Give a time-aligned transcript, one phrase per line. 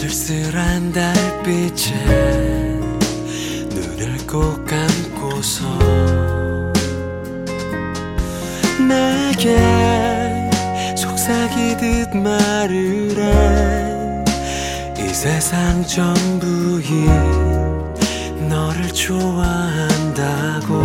[0.00, 1.94] 쓸쓸한 달빛에
[3.68, 5.68] 눈을 꼭 감고서
[8.88, 9.58] 내게
[10.96, 13.90] 속삭이듯 말을 해
[15.10, 17.06] 이 세상 전부인
[18.48, 20.82] 너를 좋아한다고.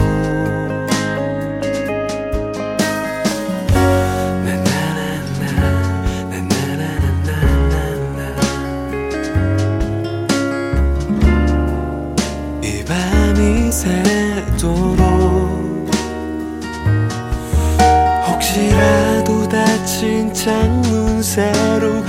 [20.46, 22.04] 창문 새로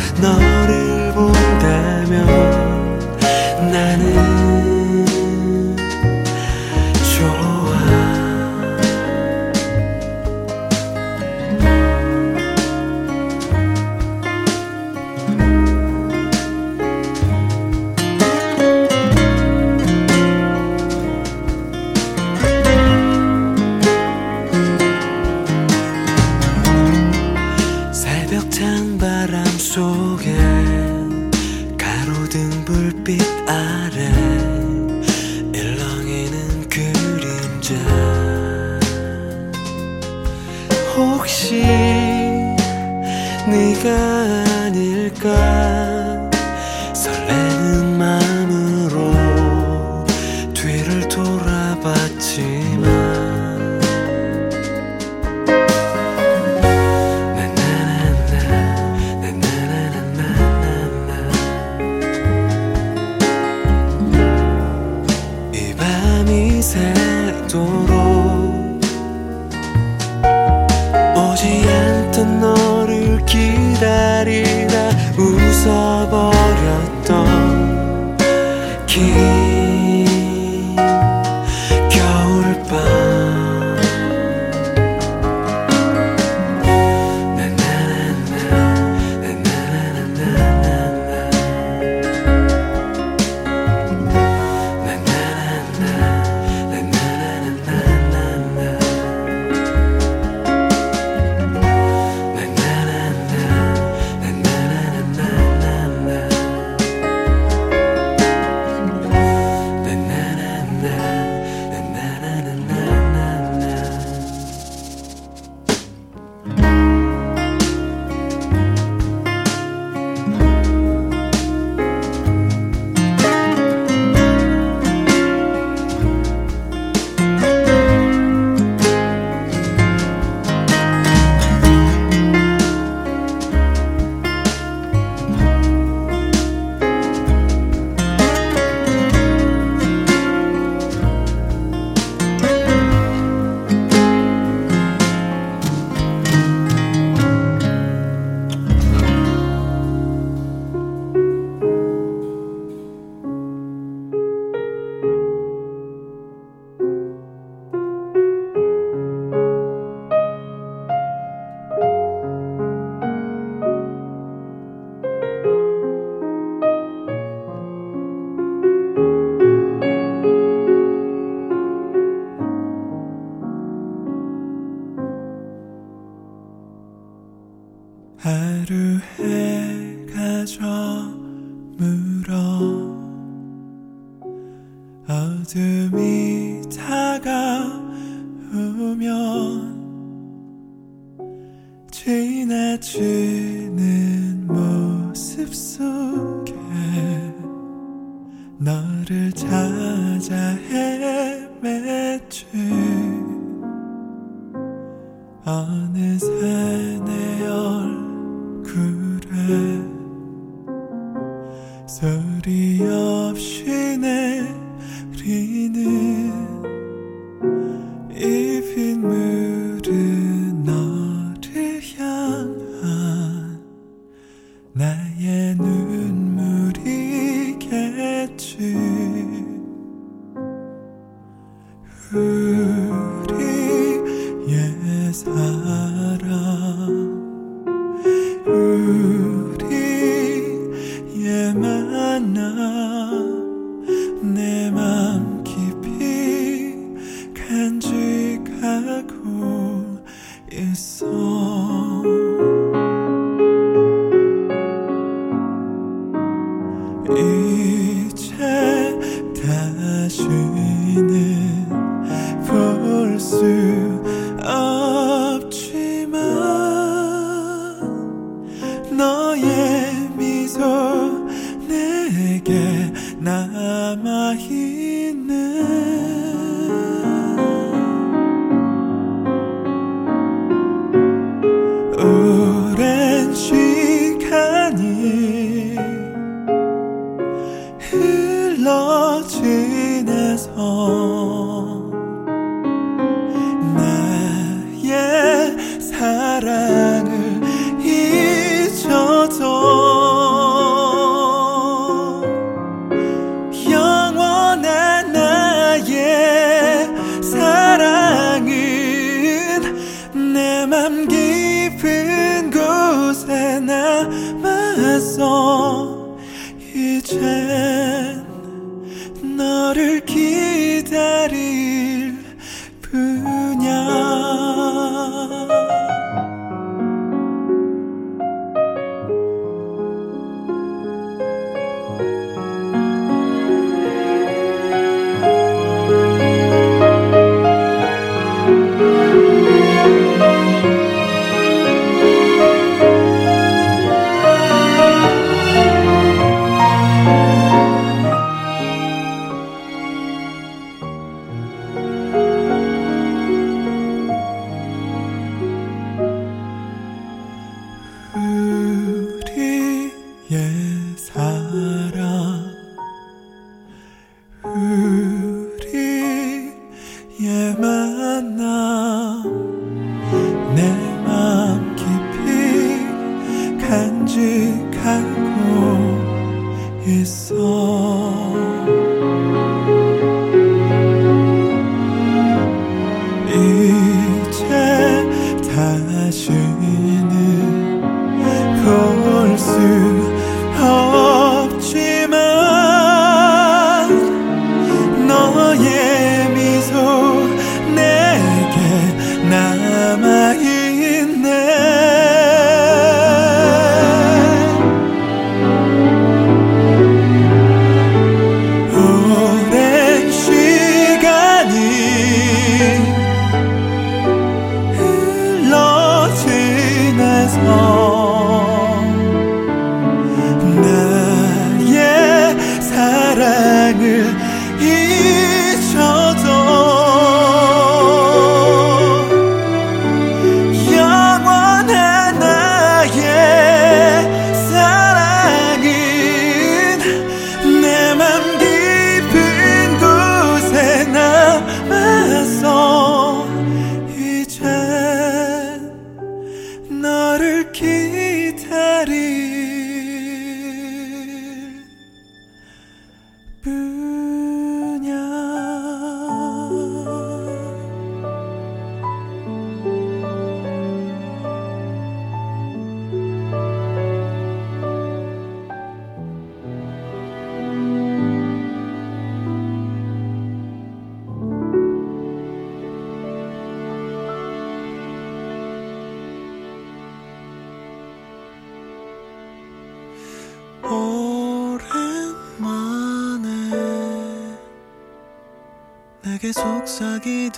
[486.33, 487.31] 발자국을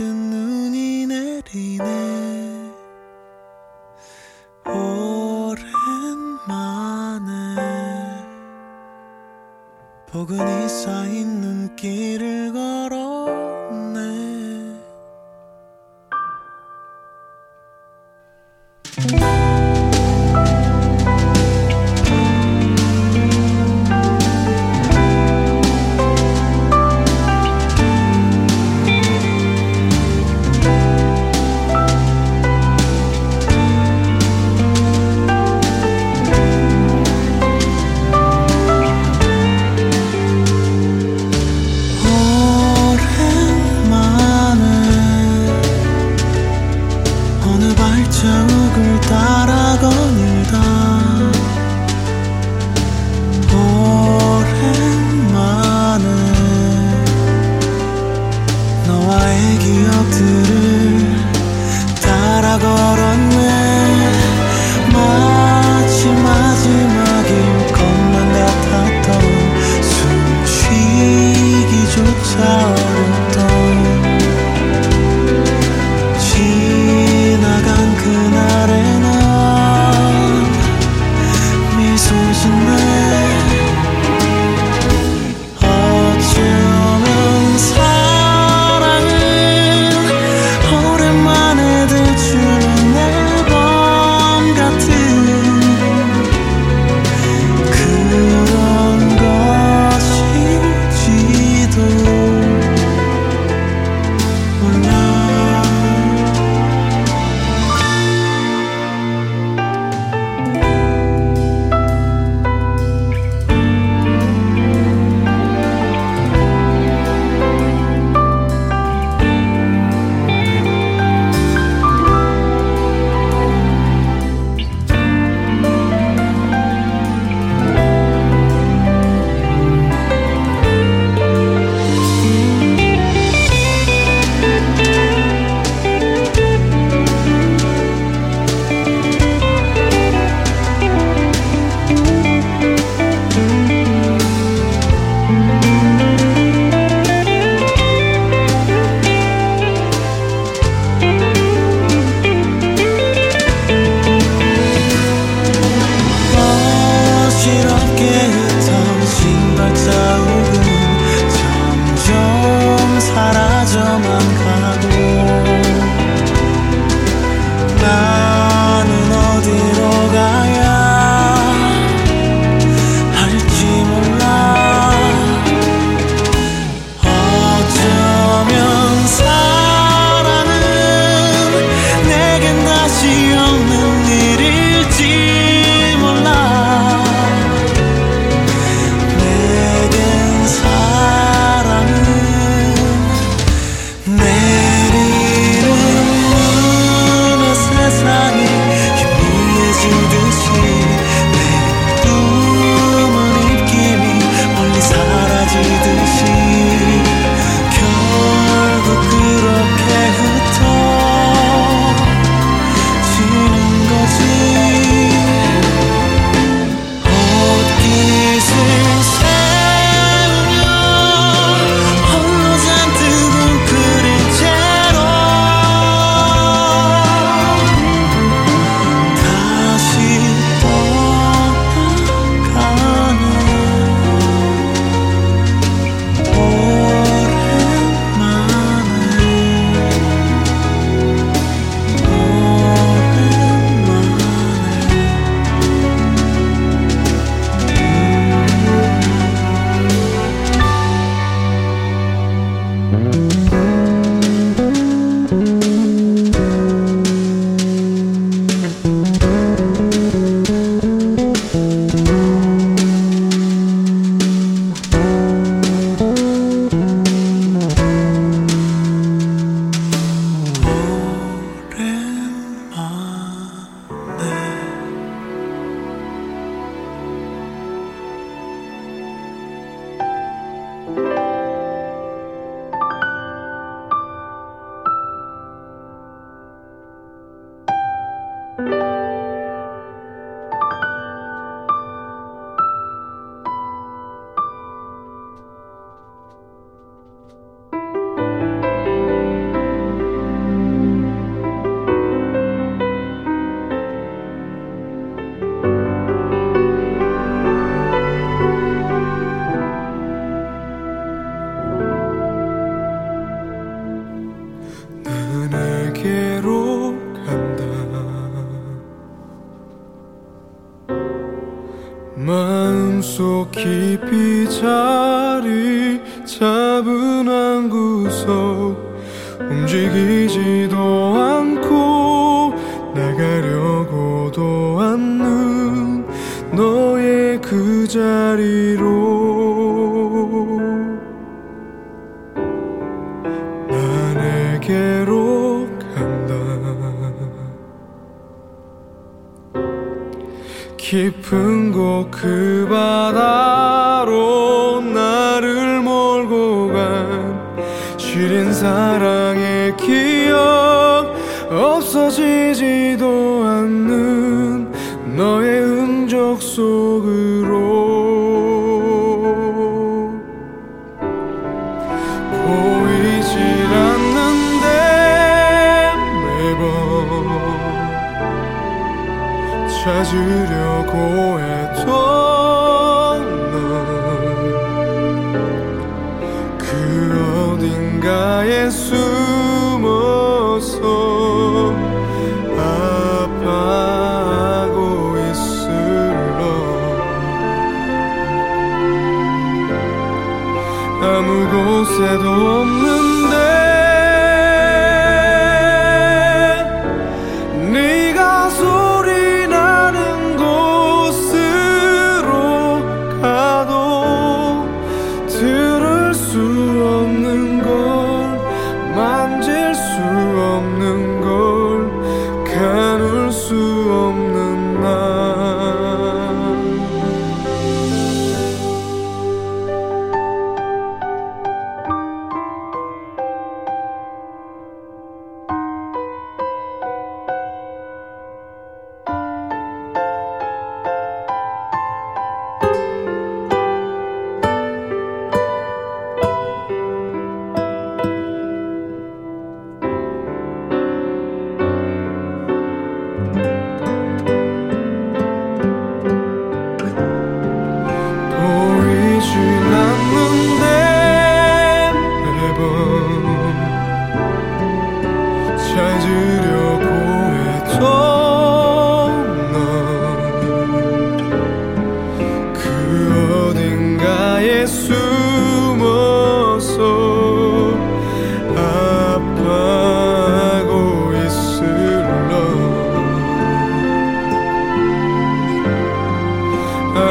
[1.78, 2.07] 따라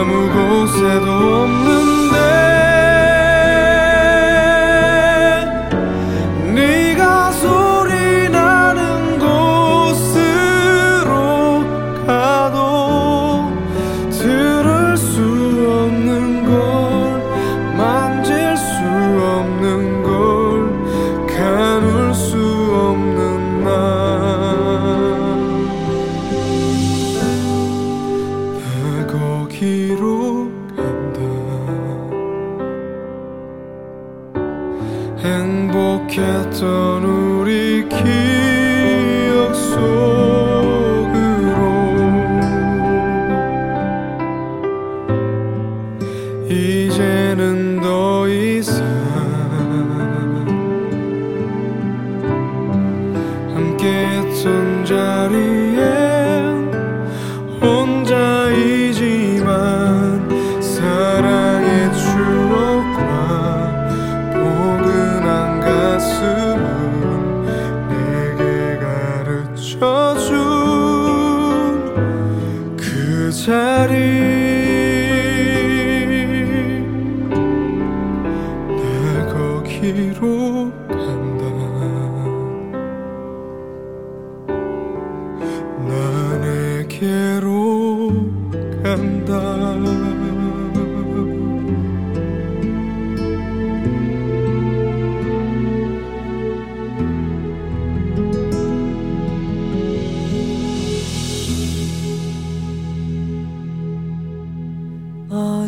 [0.08, 1.97] 몸을 웅크리다 생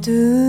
[0.10, 0.48] 각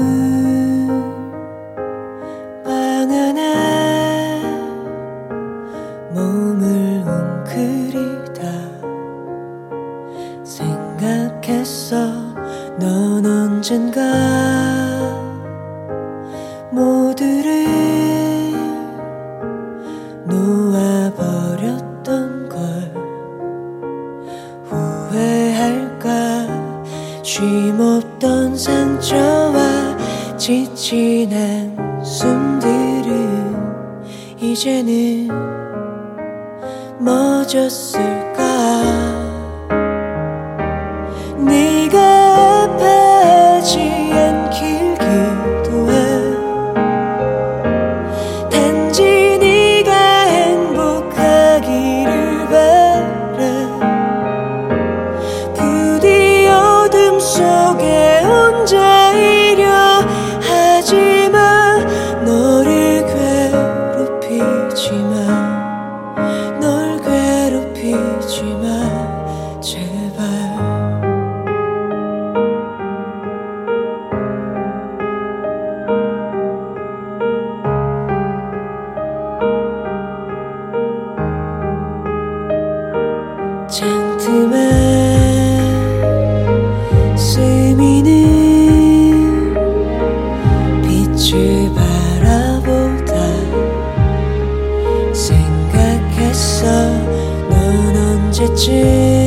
[98.40, 99.19] 언제쯤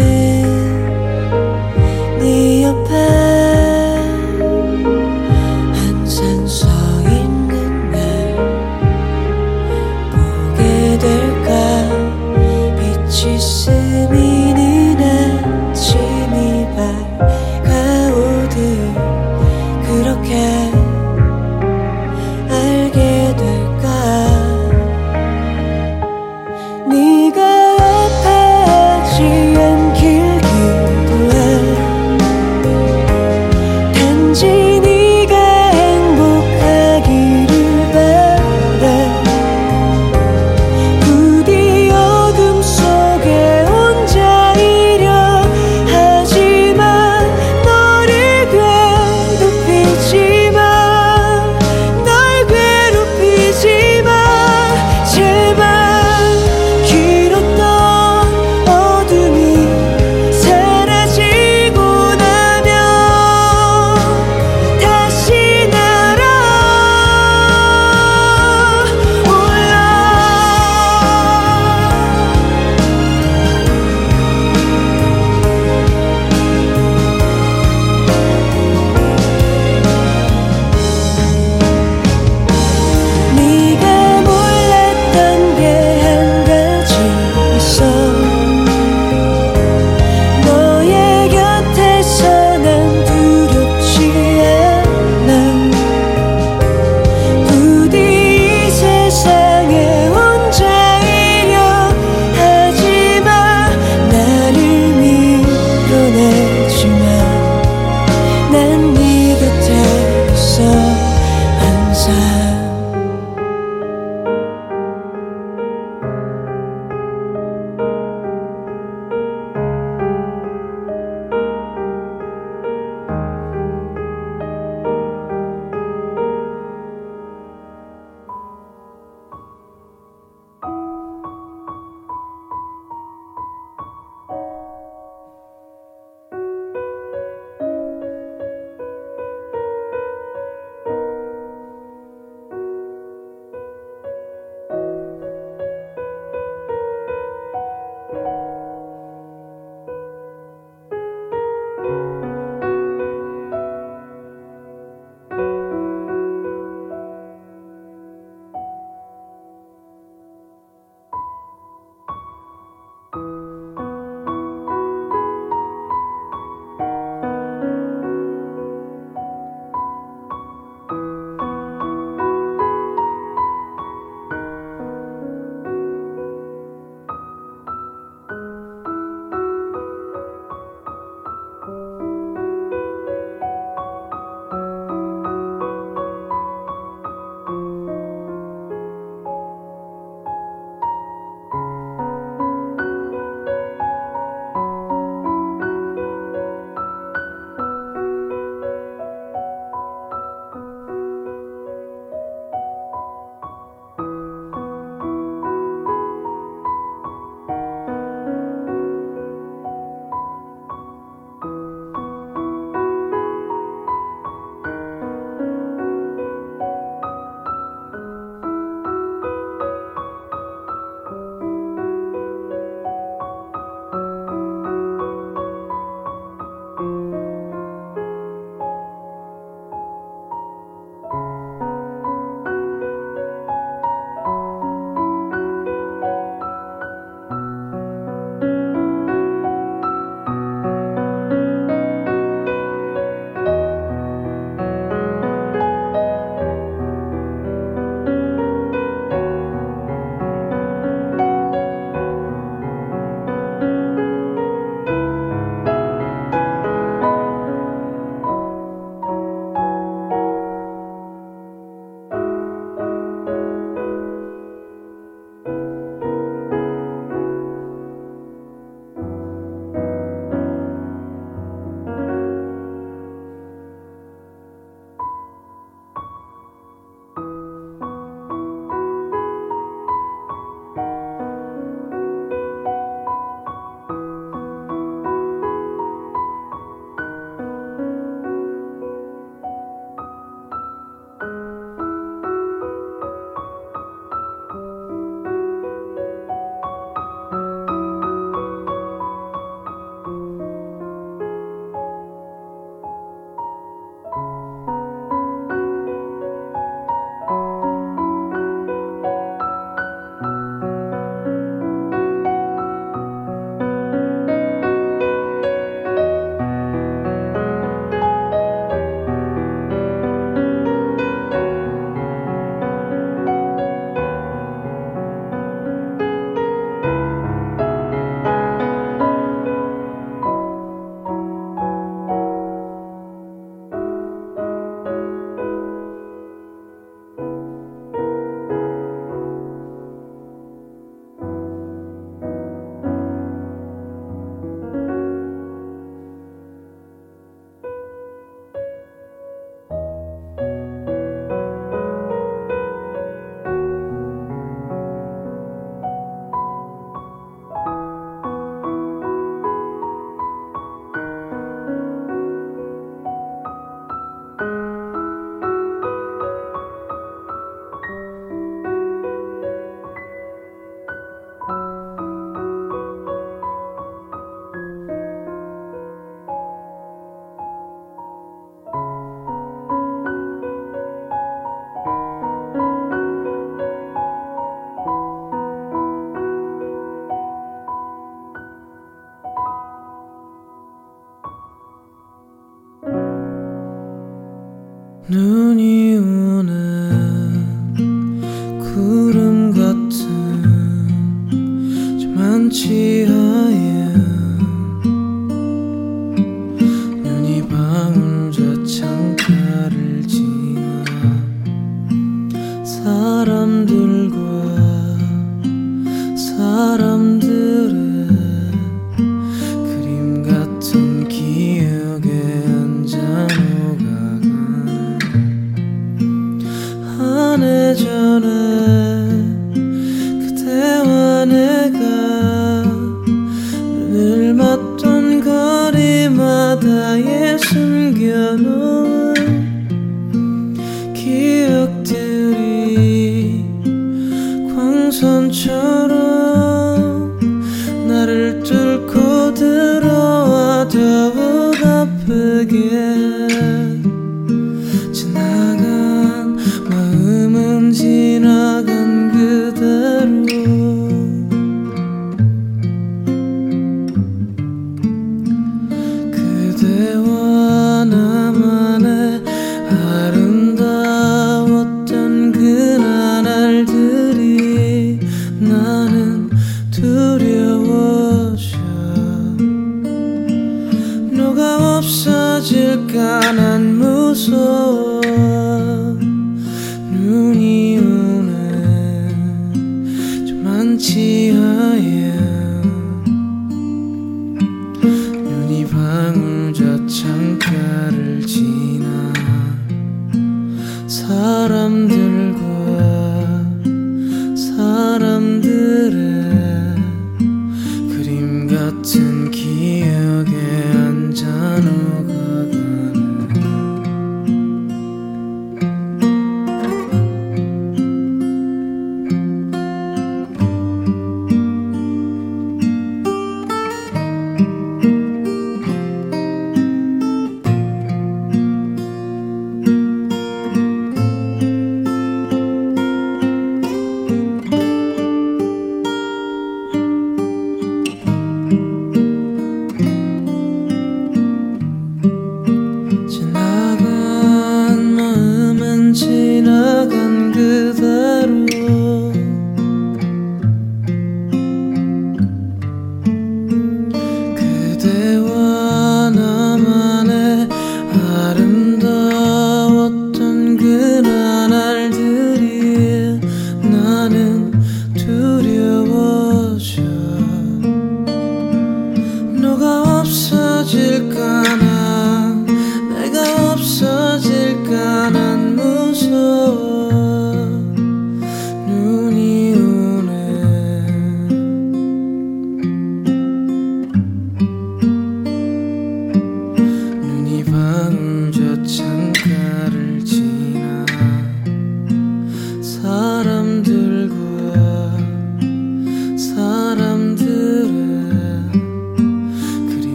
[402.49, 403.13] 起和
[403.51, 403.92] 也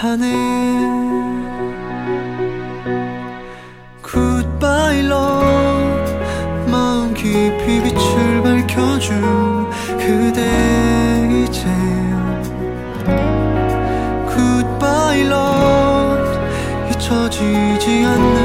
[0.00, 0.32] 하네.
[4.00, 6.14] 굿바이 love.
[6.70, 10.40] 마음 깊이 빛을 밝혀준 그대
[11.44, 11.66] 이제.
[14.24, 16.30] 굿바이 love.
[16.92, 18.39] 잊혀지지 않는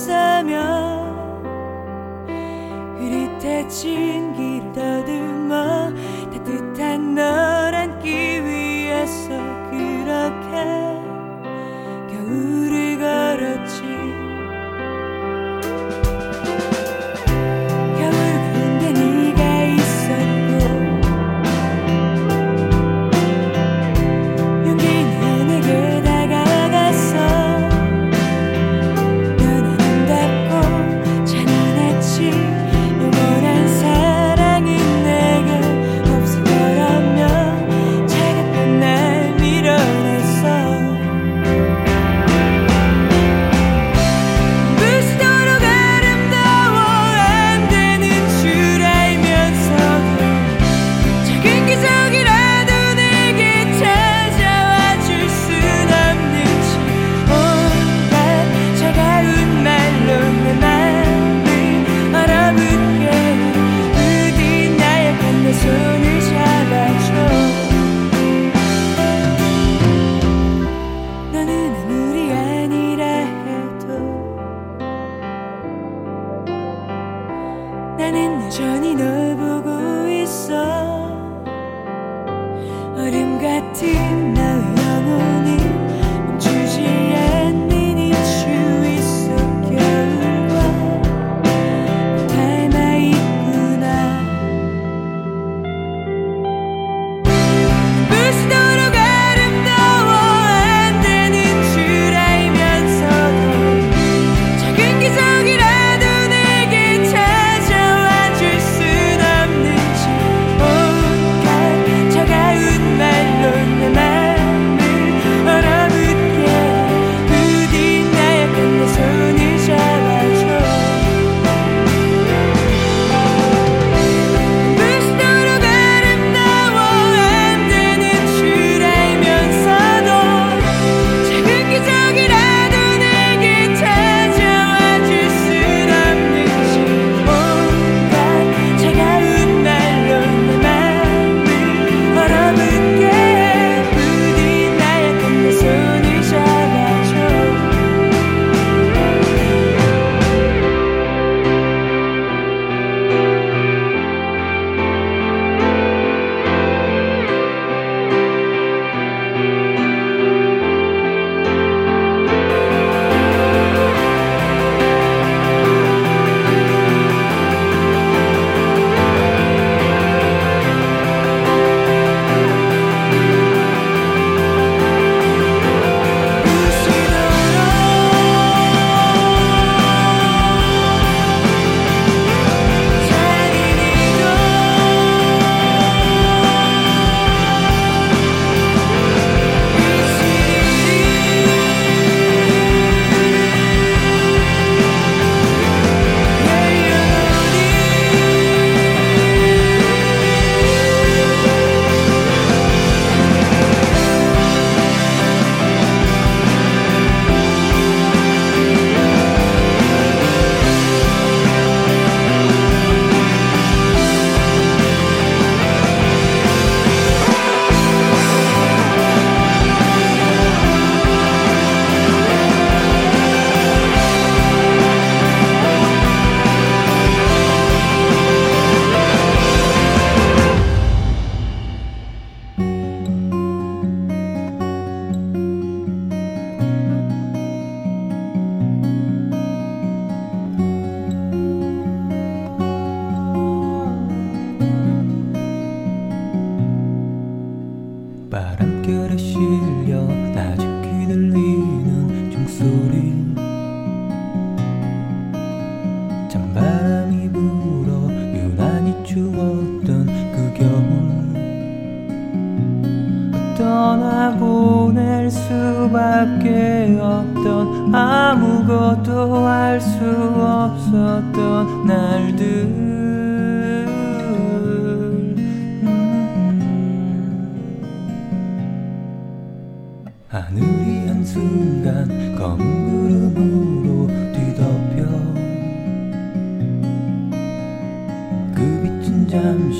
[0.00, 0.29] sunset.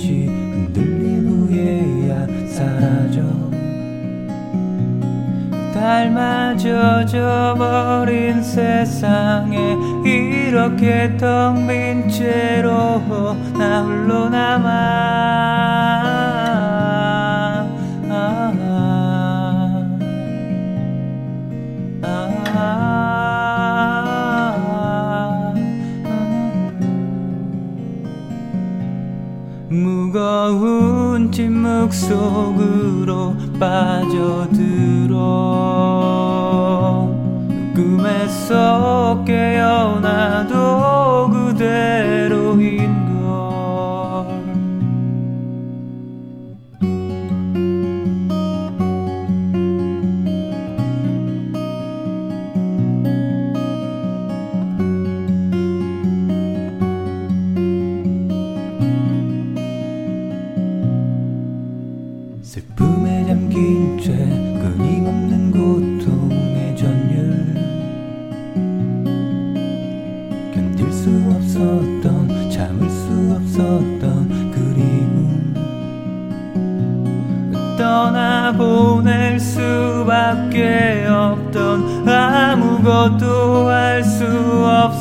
[0.00, 3.20] 없이 흔들린 후에야 사라져.
[5.74, 13.02] 닮아져져 버린 세상에 이렇게 텅 빈 채로
[13.58, 15.79] 나 홀로 남아.
[31.30, 35.16] 침묵 속으로 빠져들어.
[37.74, 40.89] 꿈에서 깨어나도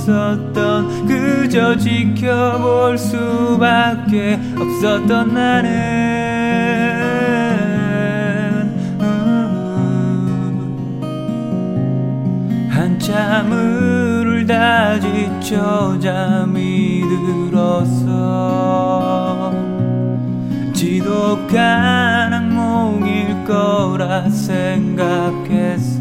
[0.10, 5.70] 없었던 그저 지켜볼 수밖에 없었던 나는
[9.02, 9.50] 음.
[12.72, 17.04] 한참을 울다 지쳐 잠이
[17.52, 19.54] 들었어
[20.74, 26.00] 지독한 악몽일 거라 생각했어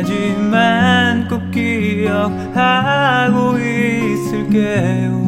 [0.00, 5.20] 하지만 꼭 기억하고 있을게요.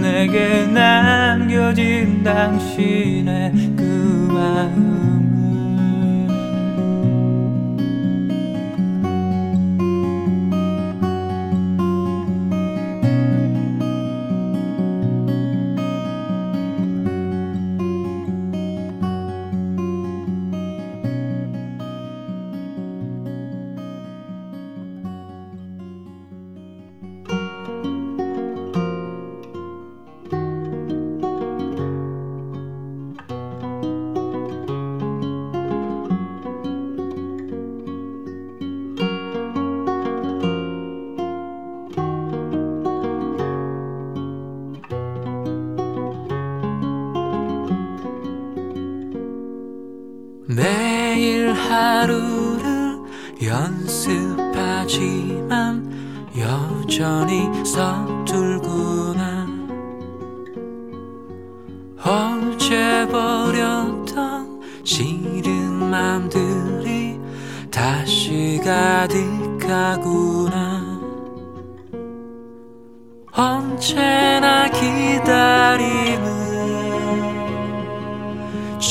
[0.00, 4.93] 내게 남겨진 당신의 그 마음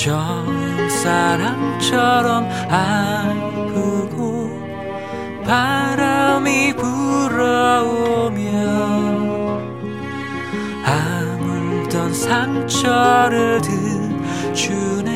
[0.04, 4.50] 처음 사랑처럼 아프고
[5.46, 7.64] 바람이 불어오면
[10.84, 15.13] 아물던 상처를 드주네